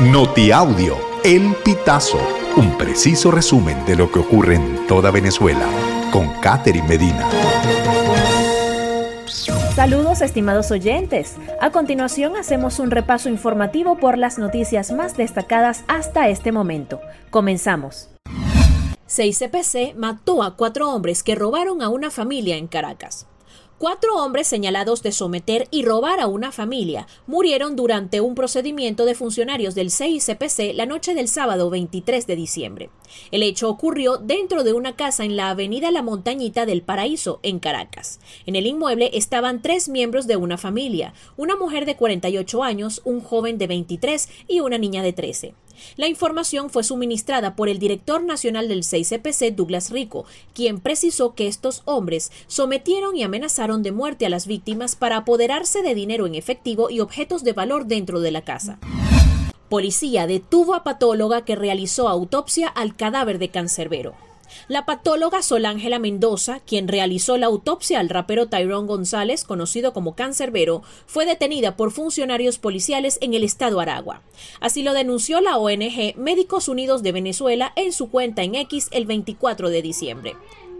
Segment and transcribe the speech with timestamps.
[0.00, 0.94] Notiaudio,
[1.24, 2.20] El Pitazo,
[2.58, 5.66] un preciso resumen de lo que ocurre en toda Venezuela,
[6.12, 7.26] con Catherine Medina.
[9.74, 11.36] Saludos estimados oyentes.
[11.62, 17.00] A continuación hacemos un repaso informativo por las noticias más destacadas hasta este momento.
[17.30, 18.10] Comenzamos.
[19.08, 23.26] 6CPC mató a cuatro hombres que robaron a una familia en Caracas.
[23.78, 29.14] Cuatro hombres señalados de someter y robar a una familia murieron durante un procedimiento de
[29.14, 32.90] funcionarios del CICPC la noche del sábado 23 de diciembre.
[33.30, 37.58] El hecho ocurrió dentro de una casa en la avenida La Montañita del Paraíso, en
[37.58, 38.18] Caracas.
[38.46, 43.20] En el inmueble estaban tres miembros de una familia, una mujer de 48 años, un
[43.20, 45.54] joven de 23 y una niña de 13.
[45.96, 51.46] La información fue suministrada por el director nacional del 6CPC, Douglas Rico, quien precisó que
[51.46, 56.34] estos hombres sometieron y amenazaron de muerte a las víctimas para apoderarse de dinero en
[56.34, 58.78] efectivo y objetos de valor dentro de la casa.
[59.68, 64.14] Policía detuvo a patóloga que realizó autopsia al cadáver de Cancerbero.
[64.68, 70.14] La patóloga Sol Ángela Mendoza, quien realizó la autopsia al rapero Tyrone González, conocido como
[70.14, 74.22] Cancerbero, fue detenida por funcionarios policiales en el estado Aragua.
[74.60, 79.06] Así lo denunció la ONG Médicos Unidos de Venezuela en su cuenta en X el
[79.06, 80.36] 24 de diciembre.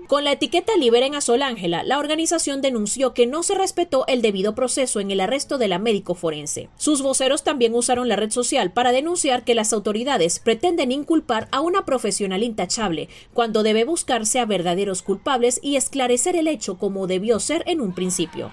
[0.06, 4.22] Con la etiqueta Liberen a Sol Ángela, la organización denunció que no se respetó el
[4.22, 6.68] debido proceso en el arresto de la médico forense.
[6.76, 11.60] Sus voceros también usaron la red social para denunciar que las autoridades pretenden inculpar a
[11.60, 17.40] una profesional intachable, cuando debe buscarse a verdaderos culpables y esclarecer el hecho como debió
[17.40, 18.52] ser en un principio.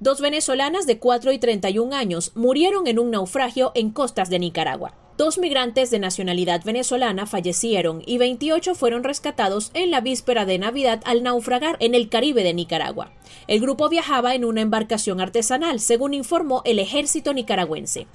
[0.00, 5.07] Dos venezolanas de 4 y 31 años murieron en un naufragio en costas de Nicaragua.
[5.18, 11.00] Dos migrantes de nacionalidad venezolana fallecieron y 28 fueron rescatados en la víspera de Navidad
[11.04, 13.10] al naufragar en el Caribe de Nicaragua.
[13.48, 18.06] El grupo viajaba en una embarcación artesanal, según informó el ejército nicaragüense.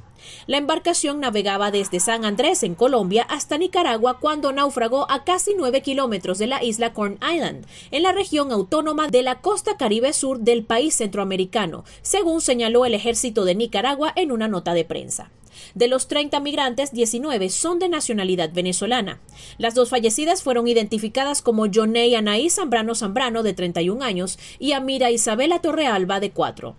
[0.48, 5.82] La embarcación navegaba desde San Andrés, en Colombia, hasta Nicaragua cuando naufragó a casi 9
[5.82, 10.40] kilómetros de la isla Corn Island, en la región autónoma de la costa caribe sur
[10.40, 15.32] del país centroamericano, según señaló el ejército de Nicaragua en una nota de prensa.
[15.76, 19.20] De los 30 migrantes, 19 son de nacionalidad venezolana.
[19.58, 25.12] Las dos fallecidas fueron identificadas como Joney Anaí Zambrano Zambrano, de 31 años, y Amira
[25.12, 26.76] Isabela Torrealba, de 4.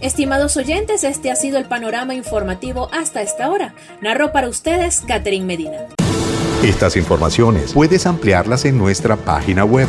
[0.00, 3.74] Estimados oyentes, este ha sido el panorama informativo hasta esta hora.
[4.00, 5.88] Narró para ustedes Catherine Medina.
[6.62, 9.88] Estas informaciones puedes ampliarlas en nuestra página web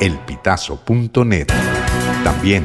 [0.00, 1.46] elpitazo.net.
[2.24, 2.64] También